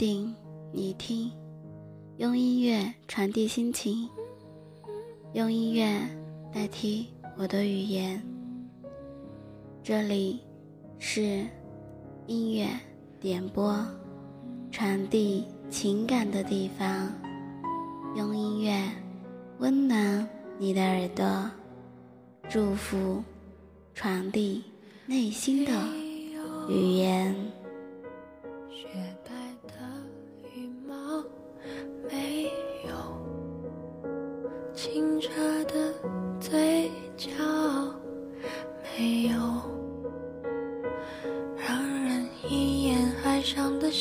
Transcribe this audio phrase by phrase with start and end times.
[0.00, 0.34] 定，
[0.72, 1.30] 你听，
[2.16, 4.08] 用音乐传递心情，
[5.34, 6.00] 用音乐
[6.50, 8.18] 代替我的语言。
[9.82, 10.40] 这里
[10.98, 11.44] 是
[12.26, 12.66] 音乐
[13.20, 13.86] 点播，
[14.72, 17.12] 传递情感的地方，
[18.16, 18.90] 用音乐
[19.58, 20.26] 温暖
[20.58, 21.50] 你的耳朵，
[22.48, 23.22] 祝福
[23.92, 24.64] 传递
[25.04, 25.72] 内心的
[26.70, 27.59] 语言。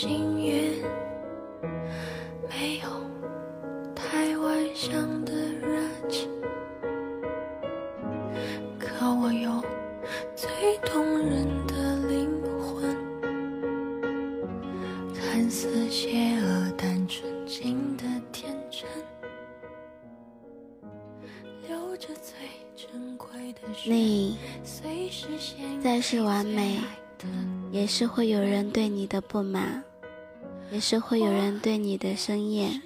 [0.01, 0.81] 幸运，
[2.49, 2.87] 没有
[3.93, 6.29] 太外向的热情，
[8.79, 9.61] 可我有
[10.37, 10.49] 最
[10.85, 12.95] 动人的灵魂，
[15.13, 18.87] 看似邪恶但纯净的天真，
[21.67, 22.37] 留着最
[22.73, 24.37] 珍贵的血，你
[25.83, 26.79] 再是完美。
[27.69, 29.83] 也是会有人对你的不满。
[30.71, 32.81] 也是会有人对你的生厌。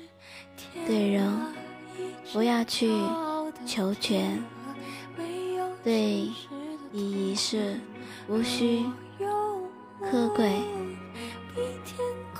[0.86, 1.31] 对人
[2.31, 2.92] 不要去
[3.66, 4.44] 求全，
[5.84, 6.30] 对
[6.92, 7.80] 礼仪事
[8.28, 8.86] 无需
[10.02, 10.61] 苛贵。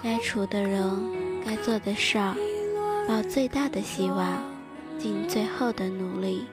[0.02, 2.36] 该处的人，该做的事儿，
[3.08, 4.42] 抱最大的希望，
[5.00, 6.46] 尽最后的努力。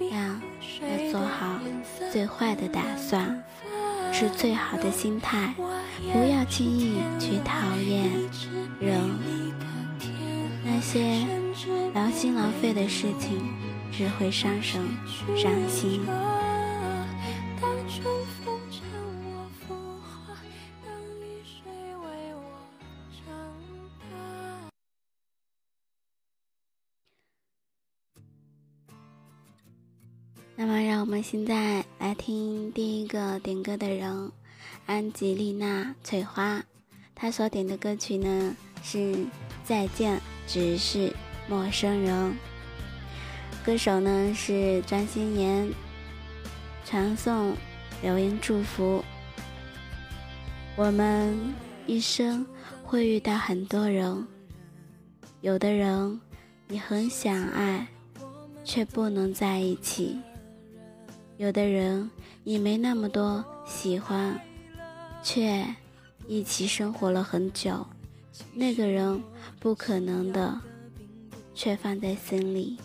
[0.00, 1.60] 要要做好
[2.10, 3.44] 最坏的打算，
[4.12, 5.54] 持最好的心态，
[6.12, 8.10] 不要轻易去讨厌
[8.80, 9.00] 人。
[10.64, 11.26] 那些
[11.94, 13.40] 劳心劳肺的事情，
[13.92, 14.80] 只会伤神
[15.36, 16.00] 伤心。
[30.56, 34.30] 那么，让我们现在来听第一个点歌的人，
[34.86, 36.62] 安吉丽娜·翠花。
[37.14, 38.98] 她所点的歌曲呢是
[39.64, 41.12] 《再见，只是
[41.48, 42.32] 陌生人》。
[43.64, 45.70] 歌手呢是张馨妍。
[46.82, 47.54] 传送
[48.02, 49.04] 留言祝福。
[50.76, 51.38] 我们
[51.86, 52.44] 一生
[52.82, 54.26] 会遇到很多人，
[55.40, 56.20] 有的人
[56.66, 57.86] 你很想爱，
[58.64, 60.18] 却不能在一起。
[61.36, 62.10] 有的人
[62.42, 64.40] 你没那么多喜欢，
[65.22, 65.64] 却
[66.26, 67.86] 一起生活了很久，
[68.54, 69.22] 那个人
[69.58, 70.60] 不可能的，
[71.54, 72.78] 却放在心里。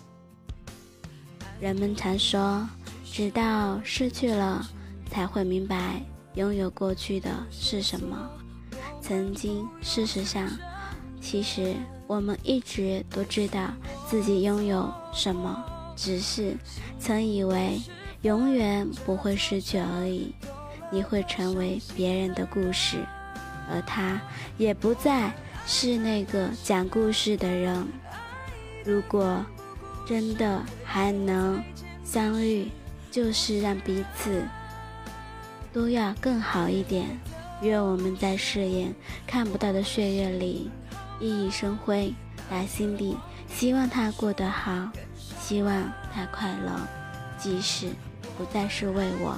[1.60, 2.68] 人们常说，
[3.06, 4.66] 直到失去了，
[5.10, 6.02] 才会明白
[6.36, 8.30] 拥有过去的是什么。
[9.02, 10.50] 曾经，事实上，
[11.22, 11.76] 其实
[12.08, 13.74] 我们一直都知道
[14.08, 15.64] 自己拥有什么，
[15.96, 16.58] 只是
[17.00, 17.80] 曾以为。
[18.22, 20.34] 永远不会失去而已，
[20.96, 23.06] 你会成为别人的故事，
[23.70, 24.18] 而他
[24.58, 25.30] 也不再
[25.68, 27.86] 是那个讲故事的人。
[28.86, 29.46] 如果
[30.08, 31.62] 真的还能
[32.06, 32.72] 相遇，
[33.12, 34.42] 就是让彼此
[35.74, 37.20] 都要更好一点。
[37.62, 38.96] 愿我们在誓言
[39.28, 40.72] 看不到的岁月里
[41.20, 42.14] 熠熠生辉，
[42.50, 43.18] 打心底
[43.50, 44.90] 希望他过得好，
[45.42, 46.80] 希望他快乐，
[47.38, 47.90] 即使。
[48.38, 49.38] 不再是为我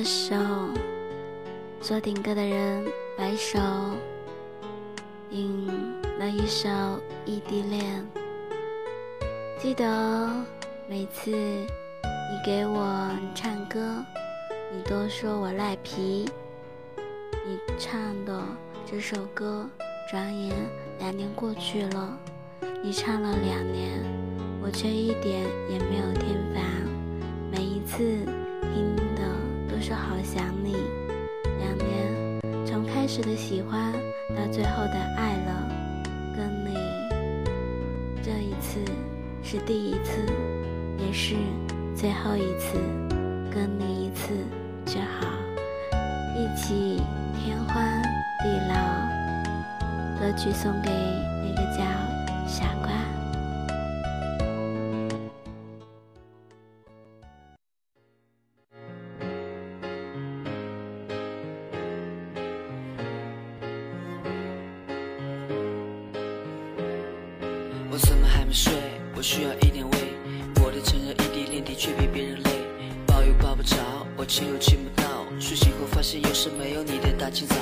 [0.00, 0.34] 第二首，
[1.82, 2.86] 说点歌的人
[3.18, 3.58] 白首，
[5.28, 5.66] 应
[6.18, 6.70] 了一首
[7.26, 8.02] 异地恋。
[9.58, 10.30] 记得
[10.88, 11.68] 每次你
[12.46, 14.02] 给我唱歌，
[14.74, 16.26] 你都说我赖皮。
[17.46, 18.42] 你唱的
[18.90, 19.68] 这首歌，
[20.10, 20.56] 转眼
[20.98, 22.18] 两年过去了，
[22.82, 24.02] 你唱了两年，
[24.62, 26.64] 我却一点也没有添烦。
[27.52, 28.24] 每一次
[28.72, 29.09] 听。
[29.90, 30.76] 说好想你，
[31.58, 33.92] 两年，从开始的喜欢
[34.36, 35.68] 到最后的爱了，
[36.36, 36.76] 跟你，
[38.22, 38.78] 这一次
[39.42, 40.24] 是第一次，
[40.96, 41.34] 也是
[41.92, 42.78] 最后一次，
[43.52, 44.32] 跟你一次
[44.86, 45.26] 就好，
[46.36, 47.02] 一起
[47.34, 47.74] 天荒
[48.44, 49.10] 地老。
[50.20, 50.90] 歌曲送给
[68.50, 68.72] 没睡
[69.14, 69.96] 我需要一点味，
[70.56, 72.50] 我的承认异地恋的确比别人累，
[73.06, 73.76] 抱又抱不着，
[74.16, 77.54] 我亲又亲不到，睡醒后发现又是没有你的大清早，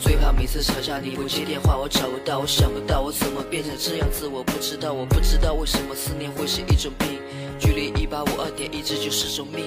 [0.00, 7.20] 最怕每次吵架你不接电话，我找不到，我想不到我怎么变成这样子，我不知道，我不知道为什么思念会是一种病，
[7.60, 9.62] 距离一八五二点一直就是种命。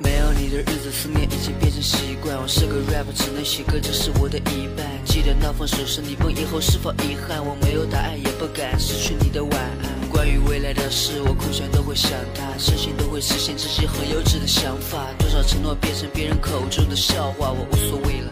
[0.00, 2.38] 没有你的日子，思念已经变成习惯。
[2.40, 4.86] 我是个 rap，只能写歌，这是我的一半。
[5.04, 7.44] 记得那封手是你问以后是否遗憾？
[7.44, 9.99] 我没有答案，也不敢失去你的晚安。
[10.10, 15.06] 关于未来的事，我空想都会想他，事情都会实现自己很幼稚的想法。
[15.18, 18.30] 多少承诺变成别人口中的笑话，我无所谓了，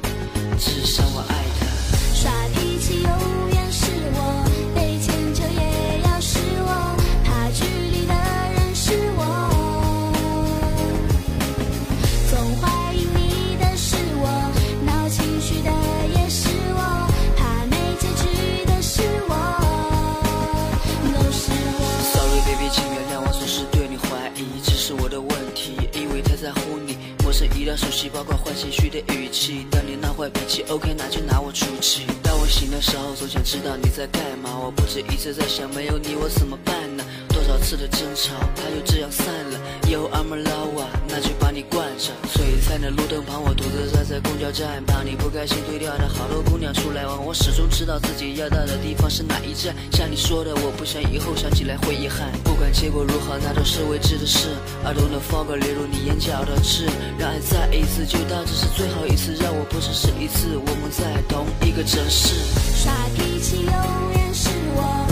[0.58, 1.66] 至少我爱他。
[2.14, 3.47] 耍脾气永
[27.78, 29.64] 熟悉，包括换情绪的语气。
[29.70, 32.02] 当你那坏脾气，OK，那就拿我出气。
[32.24, 34.58] 当我醒的时候，总想知道你在干嘛。
[34.58, 36.87] 我不止一次在想，没有你我怎么办？
[37.68, 39.60] 次的争吵，它就这样散了。
[39.82, 42.16] Yo I'm a lover，那就把你惯着。
[42.32, 45.04] 璀璨的路灯旁，我独自站在公交站旁。
[45.04, 49.76] 你不开心推掉的好多姑娘出来玩，我始终知道自己要到的地方是哪一站。
[49.92, 52.32] 像你说的，我不想以后想起来会遗憾。
[52.42, 54.48] 不管结果如何，那都是未知的事。
[54.84, 62.32] 耳朵的放个流入你眼角的痣，让爱再一次就当这是最后一次，让我不只是一次，我们在同一个城市。
[62.80, 63.74] 耍脾气永
[64.16, 65.04] 远是我，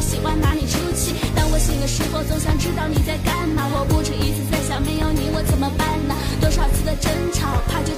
[0.00, 1.14] 喜欢拿你出气。
[1.34, 3.66] 当我醒的时候，总想知道你在干嘛。
[3.72, 6.14] 我不止一次在想，没有你我怎么办呢？
[6.40, 7.92] 多少次的争吵，怕就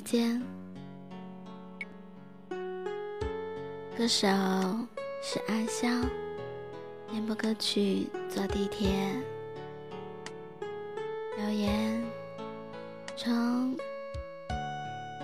[0.00, 0.42] 一念之间，
[3.96, 4.26] 歌手
[5.22, 6.08] 是阿香，
[7.10, 8.88] 点播歌曲坐地铁，
[11.36, 12.02] 留言
[13.14, 13.76] 从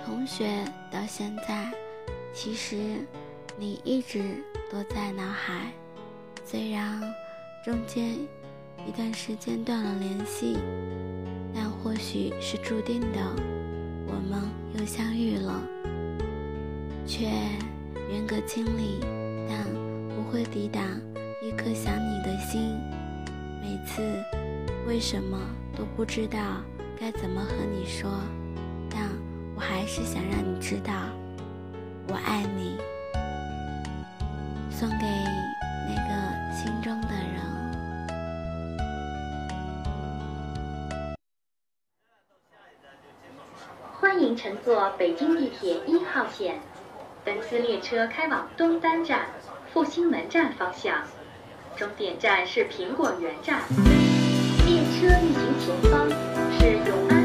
[0.04, 1.72] 同学到现在，
[2.34, 2.76] 其实
[3.56, 5.72] 你一直都在脑海，
[6.44, 7.00] 虽然
[7.64, 8.14] 中间
[8.86, 10.58] 一段时间断了联系。
[11.58, 13.18] 但或许是注定的，
[14.06, 14.40] 我们
[14.78, 15.62] 又相遇了，
[17.06, 17.26] 却
[18.10, 19.00] 远隔千里，
[19.48, 19.64] 但
[20.14, 20.82] 不会抵挡
[21.42, 22.78] 一颗想你的心。
[23.60, 24.02] 每次
[24.86, 25.38] 为什么
[25.76, 26.38] 都不知道
[26.98, 28.10] 该怎么和你说，
[28.88, 29.10] 但
[29.54, 30.92] 我还是想让你知道，
[32.08, 32.78] 我爱你。
[34.70, 35.06] 送给
[44.36, 46.60] 乘坐北京地铁一号线，
[47.24, 49.26] 本次列车开往东单站、
[49.72, 51.02] 复兴门站方向，
[51.74, 53.62] 终点站是苹果园站。
[54.66, 56.08] 列车运行前方
[56.58, 57.15] 是永安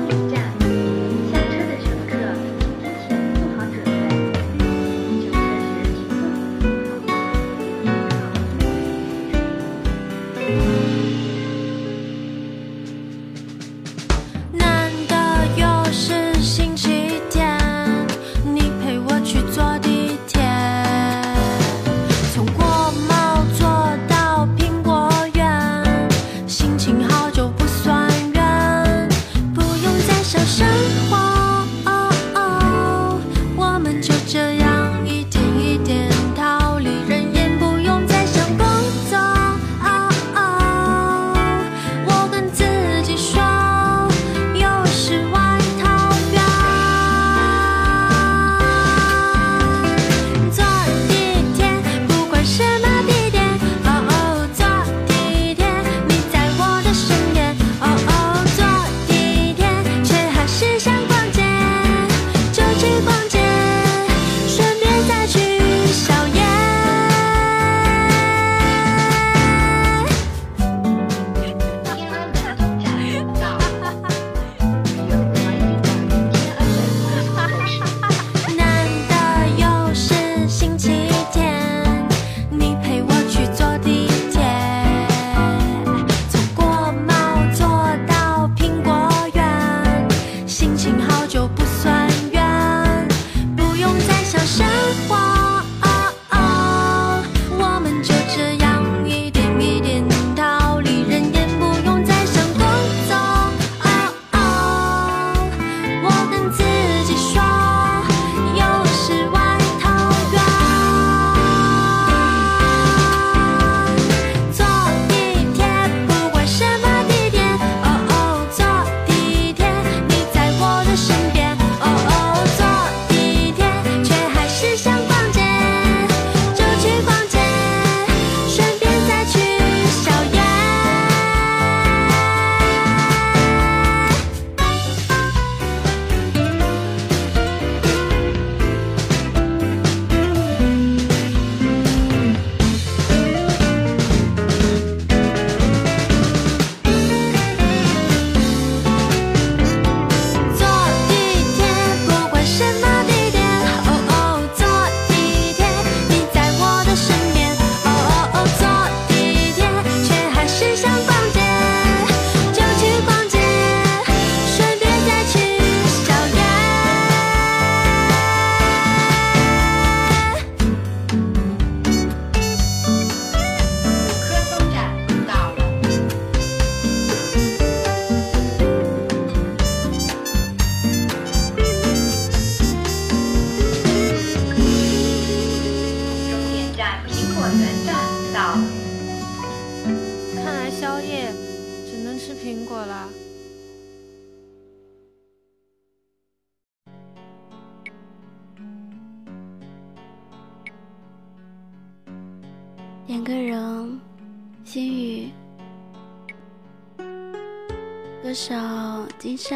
[208.43, 208.55] 首
[209.19, 209.55] 《金沙》，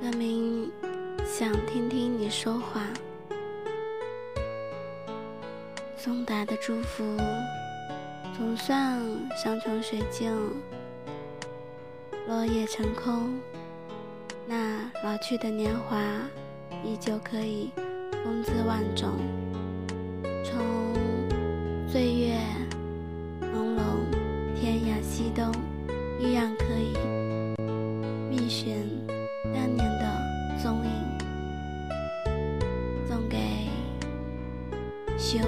[0.00, 0.70] 歌名
[1.26, 2.82] 《想听听你说话》。
[5.96, 7.02] 送达的祝福，
[8.36, 8.96] 总算
[9.36, 10.32] 山穷水尽，
[12.28, 13.40] 落叶成空。
[14.46, 16.00] 那老去的年华，
[16.84, 17.72] 依旧可以
[18.22, 19.14] 风姿万种。
[20.44, 20.62] 从
[21.88, 22.36] 岁月
[23.52, 23.80] 朦胧，
[24.54, 25.52] 天涯西东。
[26.22, 26.92] 依然可以
[28.30, 28.76] 觅寻
[29.52, 30.90] 当年的踪影
[33.08, 33.38] 送给
[35.18, 35.40] 熊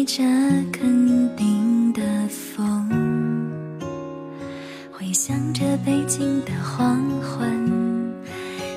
[0.00, 0.22] 吹着
[0.72, 2.88] 肯定的风，
[4.90, 7.46] 回想着北京的黄昏，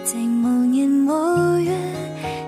[0.04, 1.72] 在某年某月，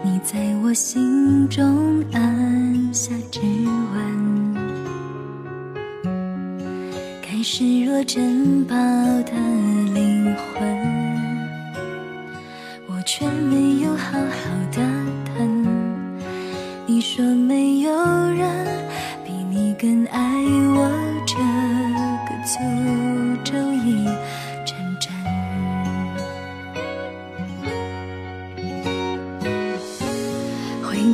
[0.03, 3.39] 你在我心中按下指
[3.93, 4.53] 纹，
[7.21, 8.84] 开始若珍宝。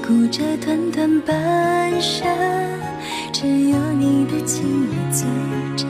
[0.08, 2.28] 过这短短半生，
[3.32, 5.28] 只有你的情谊最
[5.78, 5.88] 真，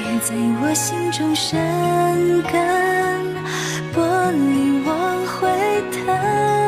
[0.00, 1.58] 也在我心中生
[2.50, 2.52] 根，
[3.92, 4.00] 玻
[4.32, 4.88] 璃我
[5.38, 5.48] 回
[5.92, 6.63] 疼。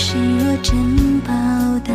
[0.00, 1.32] 失若珍宝
[1.80, 1.92] 的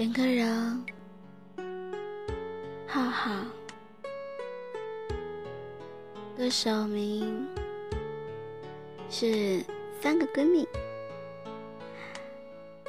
[0.00, 0.82] 选歌人
[2.88, 3.30] 浩浩，
[6.34, 7.46] 歌手名
[9.10, 9.62] 是
[10.00, 10.66] 三个闺蜜，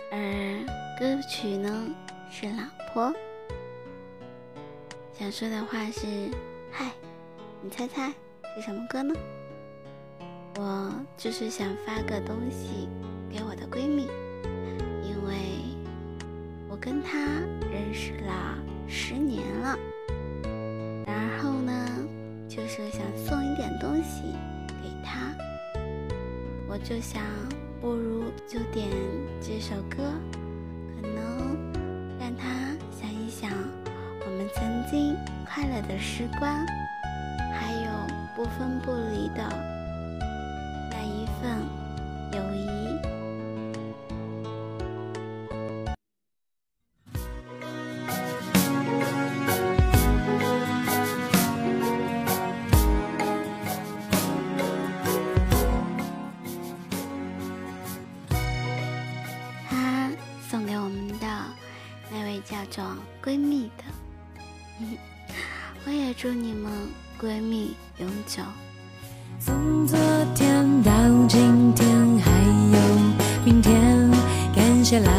[0.10, 0.66] 而
[0.98, 1.94] 歌曲呢？
[2.32, 3.14] 是老婆。
[5.12, 6.08] 想说的话是
[6.72, 6.94] 嗨，
[7.62, 8.08] 你猜猜
[8.56, 9.14] 是什么歌呢？
[10.56, 12.88] 我就是想发个东西。
[26.84, 27.22] 就想
[27.80, 28.90] 不如就点
[29.40, 29.98] 这首歌
[30.96, 31.56] 可能
[32.20, 33.52] 让他想一想
[34.26, 35.16] 我们曾经
[35.46, 36.66] 快乐的时光
[37.54, 37.92] 还有
[38.36, 39.48] 不分不离的
[40.90, 41.81] 那一份
[62.72, 62.82] 找
[63.22, 63.84] 闺蜜的。
[65.86, 66.72] 我也祝你们
[67.22, 68.42] 闺蜜永久。
[69.40, 70.00] 从昨
[70.34, 70.92] 天到
[71.28, 71.88] 今天
[72.20, 72.32] 还
[72.72, 74.10] 有明天
[74.56, 75.12] 感谢老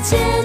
[0.00, 0.37] 界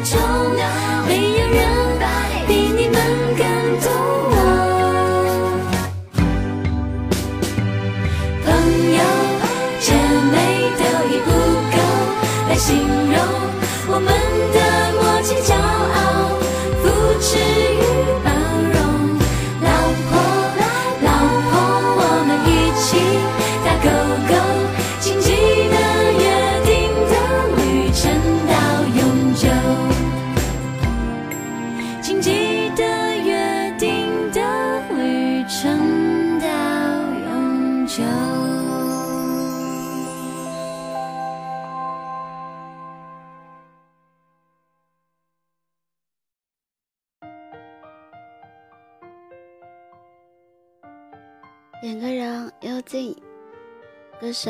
[54.23, 54.49] 歌手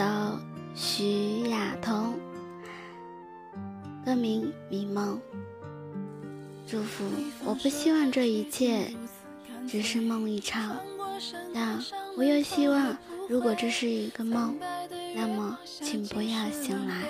[0.76, 2.14] 徐雅彤，
[4.06, 5.18] 歌名《迷梦》。
[6.68, 7.04] 祝福，
[7.44, 8.86] 我不希望这一切
[9.68, 10.76] 只是梦一场，
[11.56, 11.84] 但
[12.16, 12.96] 我又希望，
[13.28, 14.56] 如果这是一个梦，
[15.16, 17.02] 那么请不要醒来。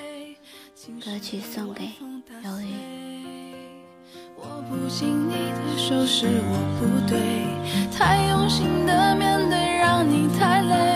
[1.03, 1.83] 歌曲送给
[2.45, 2.71] 忧郁。
[4.37, 7.19] 握不紧你的手是我不对，
[7.91, 10.92] 太用心的面对让你太累，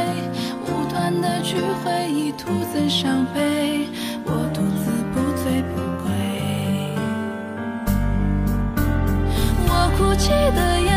[1.07, 3.87] 无端的去回忆徒增伤悲，
[4.25, 6.05] 我独自不醉不归。
[9.69, 10.96] 我哭泣的眼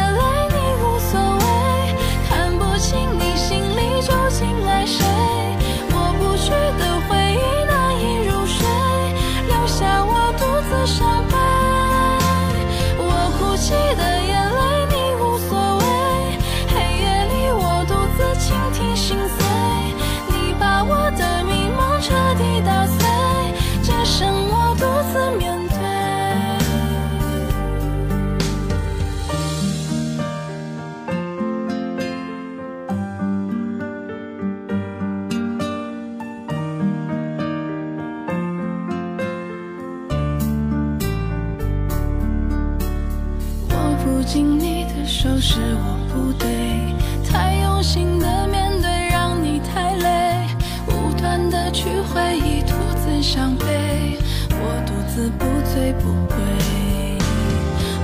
[55.38, 56.36] 不醉不归。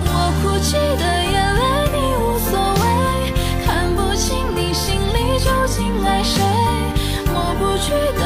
[0.04, 0.10] 我
[0.42, 2.50] 哭泣的眼泪你无所
[2.82, 2.84] 谓，
[3.64, 6.42] 看不清你心里究竟爱谁，
[7.32, 7.86] 抹不去
[8.18, 8.25] 的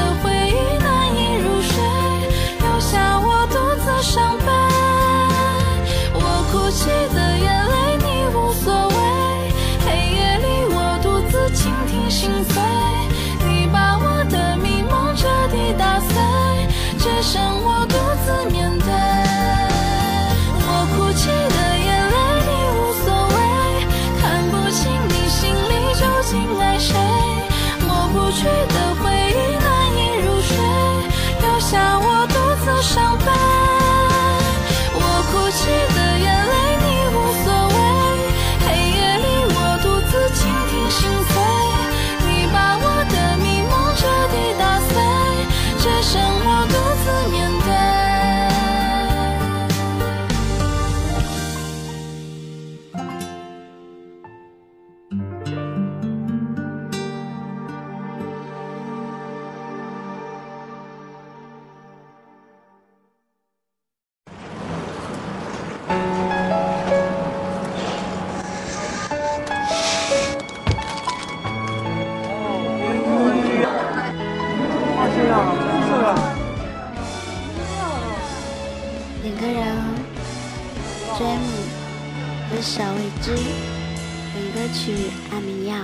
[85.41, 85.75] 曲安眠药，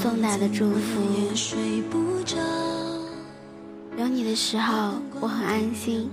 [0.00, 1.02] 送达的祝福。
[3.98, 6.08] 有你的时候，我很安心；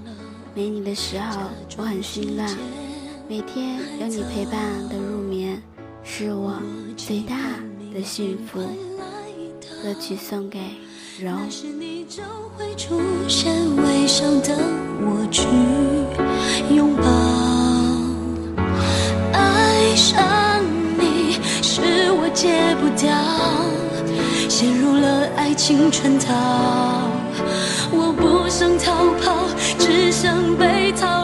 [0.53, 1.39] 没你的时候，
[1.77, 2.49] 我很心乱。
[3.29, 5.61] 每天有你陪伴的入眠，
[6.03, 6.61] 是我
[6.97, 7.35] 最大
[7.93, 8.59] 的幸福。
[9.81, 10.59] 歌曲送给
[11.21, 11.31] 柔。
[11.37, 12.21] 但是你就
[12.57, 14.57] 会出现微笑的
[15.01, 15.47] 我去
[16.75, 17.38] 拥抱。
[22.79, 23.13] 不掉，
[24.47, 26.33] 陷入了爱情圈套。
[27.91, 31.18] 我不想逃跑，只想被套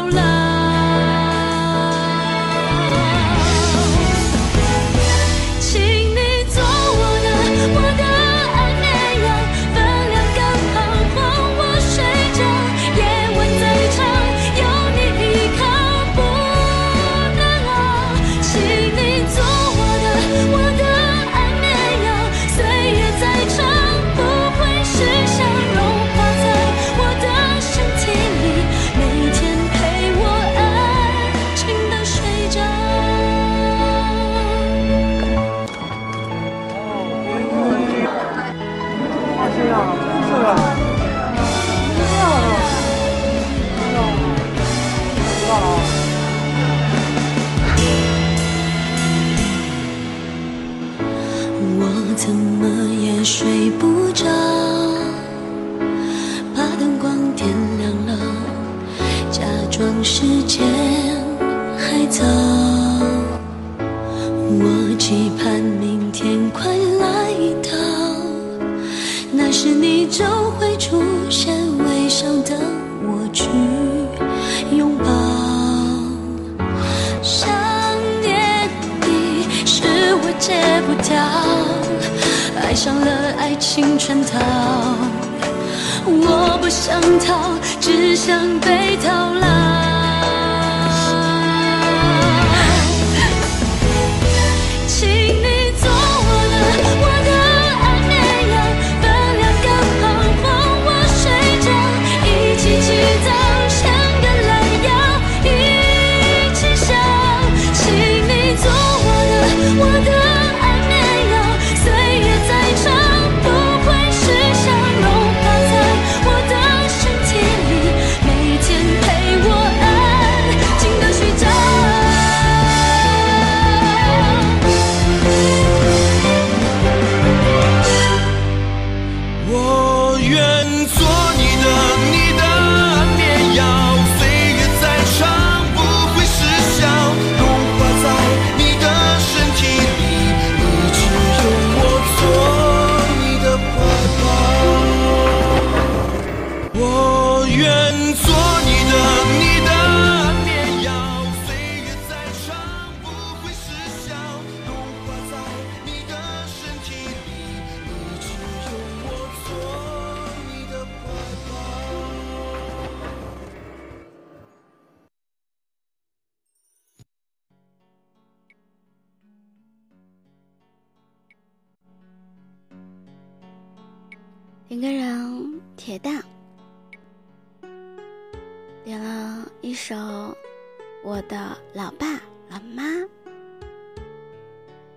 [181.05, 182.83] 我的老爸老妈。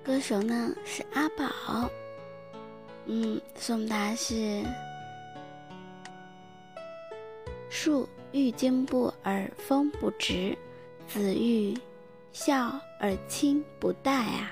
[0.03, 1.91] 歌手呢，是阿宝。
[3.05, 4.65] 嗯，送达是
[7.69, 10.57] 树欲静不，而风不止，
[11.07, 11.77] 子欲
[12.33, 14.51] 孝而亲不待啊。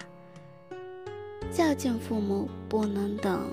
[1.50, 3.50] 孝敬父母不能等，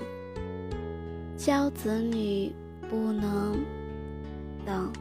[1.38, 2.54] 教子女
[2.89, 3.64] 不能
[4.66, 4.91] 等，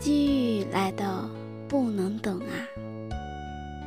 [0.00, 1.30] 机遇来到。
[1.74, 2.54] 不能等啊。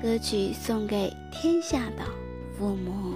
[0.02, 2.04] 歌曲送给天下的
[2.60, 3.14] 父母。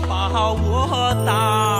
[0.00, 1.75] 把我打。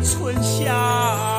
[0.00, 1.35] 春夏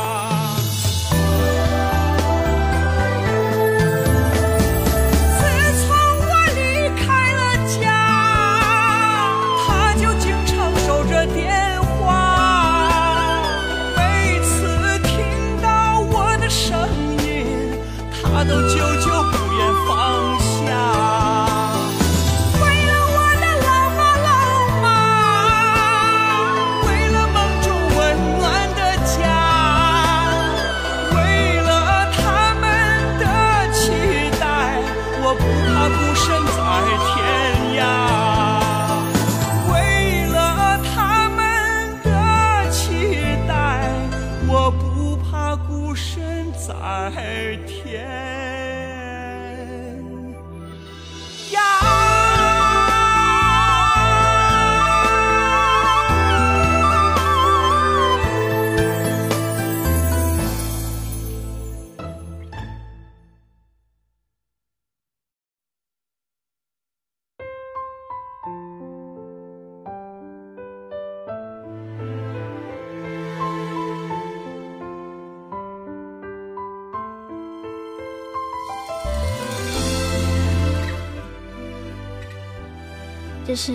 [83.47, 83.71] 这是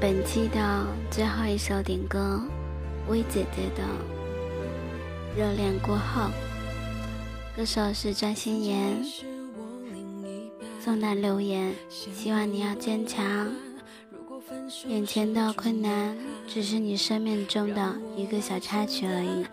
[0.00, 2.42] 本期的最后一首点歌，
[3.06, 3.84] 薇姐姐的
[5.38, 6.22] 《热恋过后》，
[7.56, 9.04] 歌手是张心妍。
[10.80, 13.52] 送来留言，希望你要坚强。
[14.88, 16.16] 眼前的困难
[16.48, 19.46] 只是你生命中的一个小插曲而已，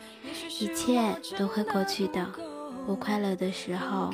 [0.60, 2.28] 一切都会过去的。
[2.88, 4.12] 不快乐的时候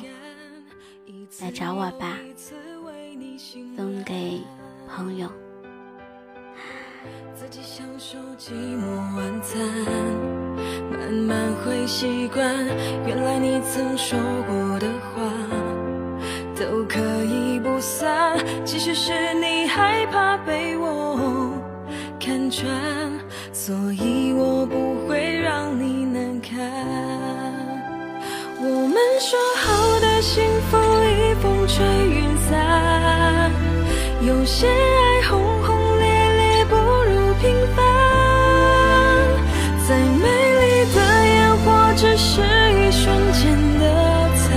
[1.40, 2.18] 来找我吧，
[3.74, 4.42] 送给
[4.88, 5.28] 朋友。
[7.34, 8.84] 自己享受寂寞
[9.16, 9.60] 晚餐，
[10.90, 12.44] 慢慢会习惯。
[13.06, 15.22] 原来你曾说过的话
[16.56, 21.52] 都可以不算，其实是你害怕被我
[22.18, 22.68] 看穿，
[23.52, 26.58] 所以我不会让你难堪。
[28.60, 32.56] 我们说好的幸福已风吹云散，
[34.28, 37.82] 有些爱轰轰烈烈不如平凡，
[39.88, 40.26] 再美
[40.60, 41.66] 丽的烟火
[41.96, 43.40] 只是一瞬间
[43.78, 43.84] 的
[44.36, 44.52] 灿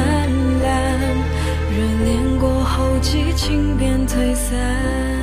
[0.62, 0.68] 烂，
[1.72, 5.21] 热恋过后激情便退散。